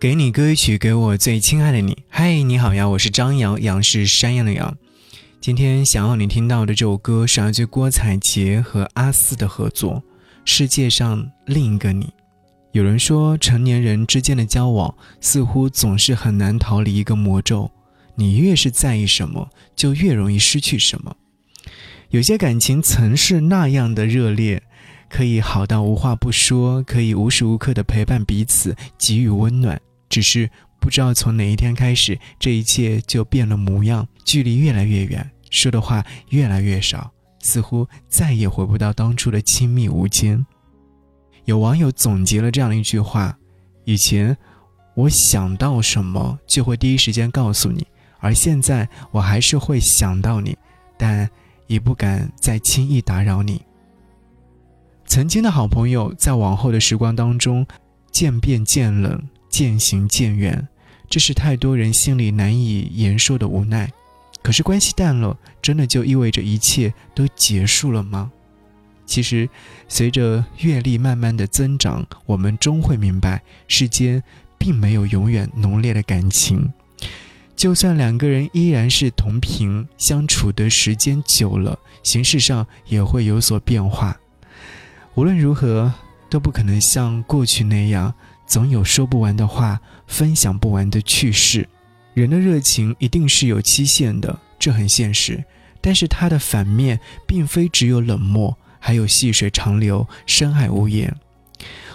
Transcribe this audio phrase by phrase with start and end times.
[0.00, 2.04] 给你歌曲，给我最亲爱的你。
[2.08, 4.74] 嗨，你好呀，我是张扬，杨是山羊的羊。
[5.42, 9.96] 今天想要你听到的这首歌是来自郭采洁和阿肆的合作，
[10.46, 12.06] 《世界上另一个你》。
[12.72, 17.70] 有人说，成年人之间的交往似乎总是很难逃离一个魔咒：
[18.14, 21.14] 你越是在意什么，就越容易失去什么。
[22.08, 24.62] 有些感情曾是那样的热烈。
[25.10, 29.78] 可以好到无话不说，可以无时无刻的陪伴彼此，给予温暖。
[30.10, 40.44] 只是不知道从哪一天开始，这一切就变了模样，距离越来越远，说的话越来越少，似乎再也回不到当初的亲密无间。
[41.46, 43.36] 有网友总结了这样的一句话：
[43.84, 44.36] 以前
[44.94, 47.86] 我想到什么就会第一时间告诉你，
[48.18, 50.56] 而现在我还是会想到你，
[50.98, 51.28] 但
[51.66, 53.62] 也不敢再轻易打扰你。
[55.06, 57.66] 曾经的好朋友，在往后的时光当中，
[58.12, 60.66] 渐变渐冷，渐行渐远，
[61.10, 63.92] 这是太多人心里难以言说的无奈。
[64.42, 68.30] 可是关系淡了，真的就意味着一切都结束了吗？
[69.04, 69.48] 其实，
[69.88, 74.22] 随着阅历慢慢的增长，我们终会明白，世间
[74.56, 76.72] 并没有永远浓烈的感情。
[77.56, 84.16] 就算两个人依然是同频，相处的时间久了，形式上也会有所变化。
[85.16, 85.92] 无论如何，
[86.30, 88.14] 都不可能像过去那样，
[88.50, 91.68] 总有说不完的话，分享不完的趣事。
[92.14, 95.44] 人的热情一定是有期限的，这很现实。
[95.80, 101.16] 但是它的反面，并非只有冷漠，还有细水长流、深爱无言。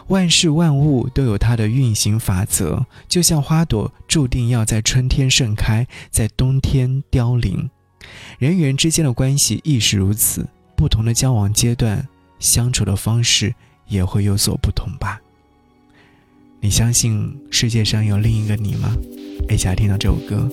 [0.07, 7.69] 万事万物都有它的运行法则，就像花朵注定要在春天盛开，在冬天凋零。
[8.39, 12.07] 人与人之间的关系亦是如此，不同的交往阶段。
[12.39, 13.53] 相处的方式
[13.87, 15.19] 也会有所不同吧？
[16.61, 18.95] 你相信世界上有另一个你吗？
[19.49, 20.49] 一起来听到这首歌。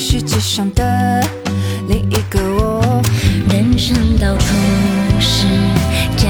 [0.00, 1.22] 世界上的
[1.88, 3.02] 另一个我，
[3.50, 4.44] 人生到处
[5.20, 5.46] 是
[6.16, 6.28] 假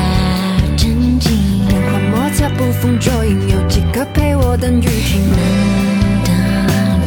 [0.77, 5.23] 正经，变幻莫测，捕风捉影，有几个陪我等雨停？
[5.31, 5.39] 难
[6.25, 6.31] 得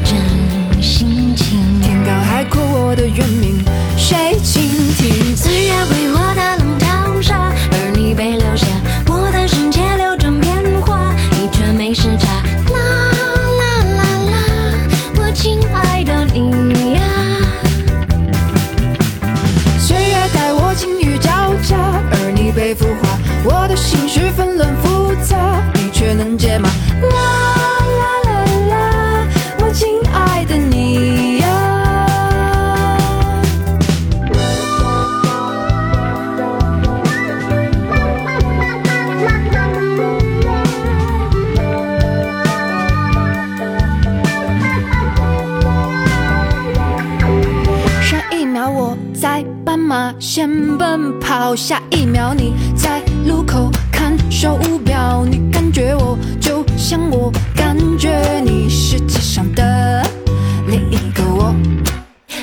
[0.05, 3.63] 真心情，天高海阔，我的原名
[3.97, 4.61] 谁倾
[4.97, 5.35] 听？
[5.35, 6.20] 岁月为我
[15.83, 17.01] 爱的你呀。
[19.79, 21.77] 岁月待我晴雨交加，
[22.11, 26.69] 而你被孵化，我的心事纷乱复杂，你却能解码。
[27.01, 27.30] 啦。
[49.21, 50.49] 在斑马线
[50.79, 60.03] 奔跑，下一秒你在路口看手表，你感觉我就像我感觉你，世界上的
[60.65, 61.53] 另一个我。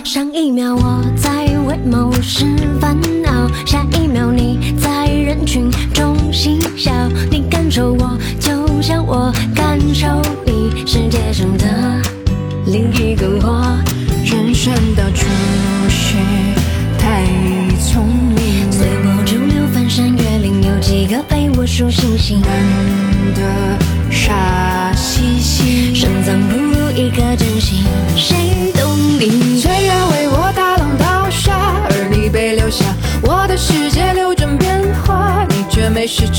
[0.04, 2.46] 上一秒我在为某事
[2.80, 6.92] 烦恼，下一秒你在人群中嬉笑，
[7.28, 10.06] 你感受我就像我感受
[20.08, 22.40] 流，翻山越岭，有几个陪我数星星？
[22.40, 22.50] 难
[23.34, 23.42] 得
[24.10, 27.84] 傻兮兮，深藏不露一颗真心，
[28.16, 29.60] 谁懂你？
[29.60, 31.52] 岁月为我大浪淘沙，
[31.90, 32.84] 而你被留下，
[33.22, 36.37] 我的世界流转变化，你却没时差。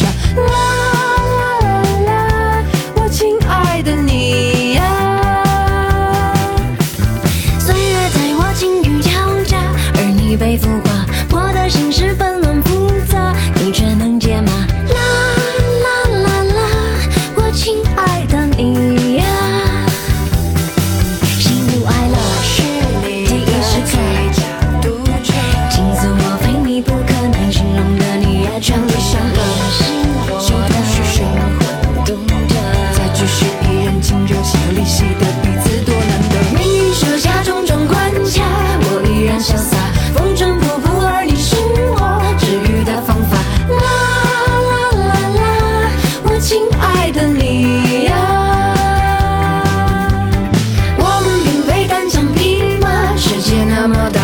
[53.80, 54.19] amada.